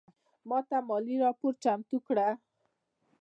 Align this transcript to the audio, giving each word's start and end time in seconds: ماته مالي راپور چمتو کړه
ماته 0.49 0.77
مالي 0.87 1.15
راپور 1.23 1.53
چمتو 1.63 1.97
کړه 2.07 2.27